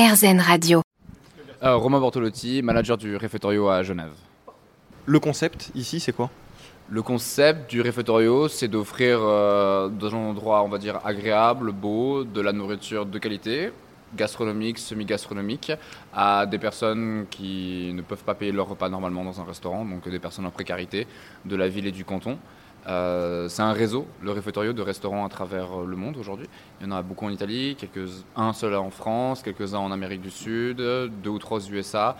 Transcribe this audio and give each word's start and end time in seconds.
RZN 0.00 0.40
Radio. 0.40 0.80
Euh, 1.62 1.76
Romain 1.76 2.00
Bortolotti, 2.00 2.62
manager 2.62 2.96
du 2.96 3.16
Refettorio 3.16 3.68
à 3.68 3.82
Genève. 3.82 4.14
Le 5.04 5.20
concept 5.20 5.70
ici, 5.74 6.00
c'est 6.00 6.12
quoi? 6.12 6.30
Le 6.88 7.02
concept 7.02 7.68
du 7.68 7.82
Refettorio, 7.82 8.48
c'est 8.48 8.68
d'offrir 8.68 9.18
euh, 9.20 9.90
dans 9.90 10.14
un 10.14 10.30
endroit, 10.30 10.62
on 10.62 10.68
va 10.68 10.78
dire, 10.78 11.00
agréable, 11.04 11.72
beau, 11.72 12.24
de 12.24 12.40
la 12.40 12.52
nourriture 12.52 13.04
de 13.04 13.18
qualité, 13.18 13.72
gastronomique, 14.16 14.78
semi-gastronomique, 14.78 15.72
à 16.14 16.46
des 16.46 16.58
personnes 16.58 17.26
qui 17.30 17.92
ne 17.92 18.00
peuvent 18.00 18.24
pas 18.24 18.34
payer 18.34 18.52
leur 18.52 18.70
repas 18.70 18.88
normalement 18.88 19.22
dans 19.22 19.38
un 19.38 19.44
restaurant, 19.44 19.84
donc 19.84 20.08
des 20.08 20.18
personnes 20.18 20.46
en 20.46 20.50
précarité 20.50 21.06
de 21.44 21.56
la 21.56 21.68
ville 21.68 21.86
et 21.86 21.92
du 21.92 22.06
canton. 22.06 22.38
Euh, 22.86 23.48
c'est 23.48 23.62
un 23.62 23.72
réseau, 23.72 24.06
le 24.22 24.32
Refettorio, 24.32 24.72
de 24.72 24.82
restaurants 24.82 25.24
à 25.24 25.28
travers 25.28 25.80
le 25.86 25.96
monde 25.96 26.16
aujourd'hui. 26.16 26.46
Il 26.80 26.86
y 26.86 26.88
en 26.88 26.96
a 26.96 27.02
beaucoup 27.02 27.26
en 27.26 27.30
Italie, 27.30 27.76
un 28.36 28.52
seul 28.52 28.74
en 28.74 28.90
France, 28.90 29.42
quelques-uns 29.42 29.78
en 29.78 29.92
Amérique 29.92 30.22
du 30.22 30.30
Sud, 30.30 30.78
deux 30.78 31.30
ou 31.30 31.38
trois 31.38 31.58
aux 31.58 31.72
USA, 31.72 32.16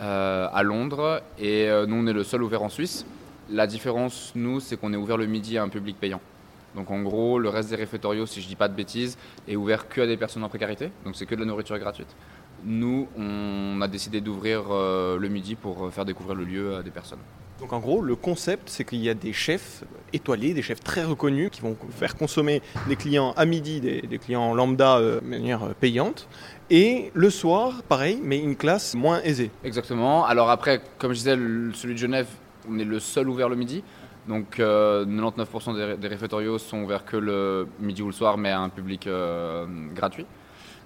euh, 0.00 0.48
à 0.52 0.62
Londres. 0.62 1.22
Et 1.38 1.68
euh, 1.68 1.86
nous, 1.86 1.96
on 1.96 2.06
est 2.06 2.12
le 2.12 2.24
seul 2.24 2.42
ouvert 2.42 2.62
en 2.62 2.68
Suisse. 2.68 3.04
La 3.50 3.66
différence, 3.66 4.32
nous, 4.34 4.60
c'est 4.60 4.76
qu'on 4.76 4.92
est 4.92 4.96
ouvert 4.96 5.16
le 5.16 5.26
midi 5.26 5.58
à 5.58 5.62
un 5.62 5.68
public 5.68 5.98
payant. 6.00 6.20
Donc 6.74 6.90
en 6.90 7.02
gros, 7.02 7.38
le 7.38 7.48
reste 7.48 7.70
des 7.70 7.76
réfectorios, 7.76 8.26
si 8.26 8.40
je 8.40 8.48
dis 8.48 8.56
pas 8.56 8.68
de 8.68 8.74
bêtises, 8.74 9.18
est 9.48 9.56
ouvert 9.56 9.88
que 9.88 10.00
à 10.00 10.06
des 10.06 10.16
personnes 10.16 10.44
en 10.44 10.48
précarité. 10.48 10.90
Donc 11.04 11.16
c'est 11.16 11.26
que 11.26 11.34
de 11.34 11.40
la 11.40 11.46
nourriture 11.46 11.78
gratuite. 11.78 12.14
Nous, 12.64 13.08
on 13.16 13.80
a 13.80 13.88
décidé 13.88 14.20
d'ouvrir 14.20 14.64
euh, 14.70 15.18
le 15.18 15.28
midi 15.28 15.54
pour 15.54 15.86
euh, 15.86 15.90
faire 15.90 16.04
découvrir 16.04 16.34
le 16.34 16.44
lieu 16.44 16.76
à 16.76 16.82
des 16.82 16.90
personnes. 16.90 17.18
Donc 17.58 17.72
en 17.72 17.78
gros, 17.78 18.00
le 18.00 18.16
concept, 18.16 18.68
c'est 18.70 18.84
qu'il 18.84 19.00
y 19.00 19.08
a 19.10 19.14
des 19.14 19.32
chefs 19.32 19.84
étoilés, 20.12 20.54
des 20.54 20.62
chefs 20.62 20.80
très 20.80 21.04
reconnus, 21.04 21.50
qui 21.50 21.60
vont 21.60 21.76
faire 21.90 22.16
consommer 22.16 22.62
des 22.88 22.96
clients 22.96 23.32
à 23.36 23.44
midi, 23.44 23.80
des, 23.80 24.02
des 24.02 24.18
clients 24.18 24.54
lambda 24.54 24.96
euh, 24.96 25.20
de 25.20 25.26
manière 25.26 25.74
payante. 25.80 26.28
Et 26.70 27.10
le 27.14 27.30
soir, 27.30 27.82
pareil, 27.88 28.20
mais 28.22 28.38
une 28.38 28.56
classe 28.56 28.94
moins 28.94 29.20
aisée. 29.22 29.50
Exactement. 29.64 30.24
Alors 30.24 30.50
après, 30.50 30.80
comme 30.98 31.12
je 31.12 31.18
disais, 31.18 31.36
celui 31.74 31.94
de 31.94 31.98
Genève, 31.98 32.28
on 32.68 32.78
est 32.78 32.84
le 32.84 33.00
seul 33.00 33.28
ouvert 33.28 33.48
le 33.48 33.56
midi. 33.56 33.82
Donc 34.28 34.60
euh, 34.60 35.04
99% 35.06 35.74
des, 35.74 35.96
des 35.96 36.08
réfectorios 36.08 36.58
sont 36.58 36.82
ouverts 36.82 37.04
que 37.04 37.16
le 37.16 37.68
midi 37.80 38.02
ou 38.02 38.06
le 38.06 38.12
soir, 38.12 38.38
mais 38.38 38.50
à 38.50 38.60
un 38.60 38.68
public 38.68 39.06
euh, 39.06 39.66
gratuit. 39.94 40.26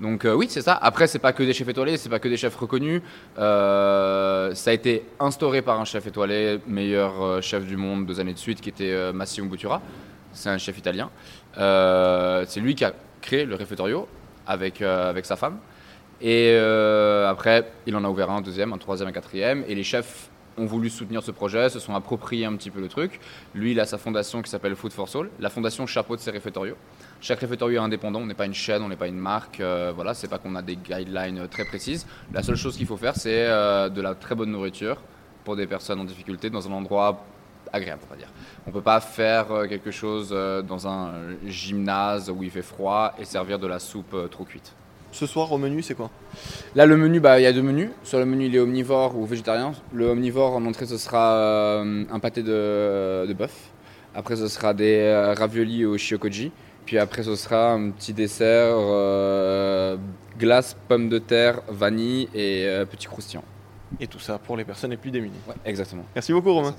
Donc 0.00 0.24
euh, 0.24 0.34
oui, 0.34 0.46
c'est 0.48 0.62
ça. 0.62 0.78
Après, 0.80 1.06
c'est 1.06 1.18
pas 1.18 1.32
que 1.32 1.42
des 1.42 1.52
chefs 1.52 1.68
étoilés, 1.68 1.96
c'est 1.98 2.08
pas 2.08 2.18
que 2.18 2.28
des 2.28 2.38
chefs 2.38 2.56
reconnus. 2.56 3.02
Euh, 3.38 4.54
ça 4.54 4.70
a 4.70 4.72
été 4.72 5.04
instauré 5.18 5.60
par 5.60 5.78
un 5.78 5.84
chef 5.84 6.06
étoilé, 6.06 6.58
meilleur 6.66 7.22
euh, 7.22 7.40
chef 7.40 7.66
du 7.66 7.76
monde 7.76 8.06
deux 8.06 8.18
années 8.18 8.32
de 8.32 8.38
suite, 8.38 8.60
qui 8.60 8.70
était 8.70 8.92
euh, 8.92 9.12
Massimo 9.12 9.48
Bottura. 9.48 9.82
C'est 10.32 10.48
un 10.48 10.58
chef 10.58 10.78
italien. 10.78 11.10
Euh, 11.58 12.44
c'est 12.48 12.60
lui 12.60 12.74
qui 12.74 12.84
a 12.84 12.94
créé 13.20 13.44
le 13.44 13.54
réfectorio 13.56 14.08
avec, 14.46 14.80
euh, 14.80 15.10
avec 15.10 15.26
sa 15.26 15.36
femme. 15.36 15.58
Et 16.22 16.52
euh, 16.54 17.28
après, 17.28 17.70
il 17.86 17.94
en 17.94 18.04
a 18.04 18.08
ouvert 18.08 18.30
un 18.30 18.40
deuxième, 18.40 18.72
un 18.72 18.78
troisième, 18.78 19.08
un 19.08 19.12
quatrième. 19.12 19.64
Et 19.68 19.74
les 19.74 19.84
chefs 19.84 20.30
ont 20.58 20.66
voulu 20.66 20.90
soutenir 20.90 21.22
ce 21.22 21.30
projet, 21.30 21.68
se 21.68 21.78
sont 21.78 21.94
appropriés 21.94 22.44
un 22.44 22.54
petit 22.56 22.70
peu 22.70 22.80
le 22.80 22.88
truc. 22.88 23.20
Lui, 23.54 23.72
il 23.72 23.80
a 23.80 23.86
sa 23.86 23.98
fondation 23.98 24.42
qui 24.42 24.50
s'appelle 24.50 24.76
Food 24.76 24.92
for 24.92 25.08
Soul. 25.08 25.30
La 25.38 25.48
fondation 25.50 25.86
chapeaute 25.86 26.20
ses 26.20 26.30
réfectorios. 26.30 26.76
Chaque 27.20 27.40
réfectorio 27.40 27.80
est 27.80 27.84
indépendant, 27.84 28.20
on 28.20 28.26
n'est 28.26 28.34
pas 28.34 28.46
une 28.46 28.54
chaîne, 28.54 28.82
on 28.82 28.88
n'est 28.88 28.96
pas 28.96 29.08
une 29.08 29.18
marque. 29.18 29.60
euh, 29.60 29.92
voilà, 29.94 30.14
c'est 30.14 30.28
pas 30.28 30.38
qu'on 30.38 30.54
a 30.56 30.62
des 30.62 30.76
guidelines 30.76 31.48
très 31.48 31.64
précises. 31.64 32.06
La 32.32 32.42
seule 32.42 32.56
chose 32.56 32.76
qu'il 32.76 32.86
faut 32.86 32.96
faire, 32.96 33.16
c'est 33.16 33.46
euh, 33.46 33.88
de 33.88 34.00
la 34.00 34.14
très 34.14 34.34
bonne 34.34 34.50
nourriture 34.50 34.96
pour 35.44 35.56
des 35.56 35.66
personnes 35.66 36.00
en 36.00 36.04
difficulté 36.04 36.50
dans 36.50 36.68
un 36.68 36.72
endroit 36.72 37.24
agréable, 37.72 38.02
on 38.08 38.10
va 38.10 38.16
dire. 38.16 38.28
On 38.66 38.70
peut 38.72 38.82
pas 38.82 39.00
faire 39.00 39.52
euh, 39.52 39.66
quelque 39.66 39.90
chose 39.90 40.30
euh, 40.32 40.60
dans 40.62 40.88
un 40.88 41.08
euh, 41.08 41.34
gymnase 41.46 42.30
où 42.30 42.42
il 42.42 42.50
fait 42.50 42.62
froid 42.62 43.14
et 43.18 43.24
servir 43.24 43.58
de 43.58 43.66
la 43.66 43.78
soupe 43.78 44.14
euh, 44.14 44.28
trop 44.28 44.44
cuite. 44.44 44.74
Ce 45.12 45.26
soir, 45.26 45.50
au 45.52 45.58
menu, 45.58 45.82
c'est 45.82 45.94
quoi 45.94 46.10
Là, 46.74 46.86
le 46.86 46.96
menu, 46.96 47.20
bah, 47.20 47.40
il 47.40 47.42
y 47.42 47.46
a 47.46 47.52
deux 47.52 47.62
menus. 47.62 47.90
Sur 48.04 48.18
le 48.18 48.26
menu, 48.26 48.46
il 48.46 48.54
est 48.54 48.60
omnivore 48.60 49.16
ou 49.16 49.26
végétarien. 49.26 49.72
Le 49.92 50.08
omnivore, 50.08 50.54
en 50.54 50.64
entrée, 50.64 50.86
ce 50.86 50.98
sera 50.98 51.34
euh, 51.34 52.04
un 52.10 52.20
pâté 52.20 52.42
de, 52.42 53.26
de 53.26 53.32
bœuf. 53.32 53.70
Après, 54.14 54.36
ce 54.36 54.48
sera 54.48 54.72
des 54.72 54.98
euh, 54.98 55.34
raviolis 55.34 55.84
au 55.84 55.98
shiokoji. 55.98 56.52
Puis 56.86 56.98
après, 56.98 57.22
ce 57.22 57.34
sera 57.34 57.72
un 57.72 57.90
petit 57.90 58.12
dessert, 58.12 58.74
euh, 58.76 59.96
glace, 60.38 60.76
pommes 60.88 61.08
de 61.08 61.18
terre, 61.18 61.60
vanille 61.68 62.28
et 62.34 62.66
petit 62.90 63.06
croustillant. 63.06 63.44
Et 64.00 64.06
tout 64.06 64.18
ça 64.18 64.38
pour 64.38 64.56
les 64.56 64.64
personnes 64.64 64.90
les 64.90 64.96
plus 64.96 65.10
démunies. 65.10 65.38
Ouais, 65.46 65.54
exactement. 65.64 66.04
Merci 66.14 66.32
beaucoup, 66.32 66.52
Romain. 66.52 66.74